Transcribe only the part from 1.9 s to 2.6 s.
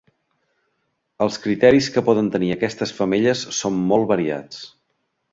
que poden tenir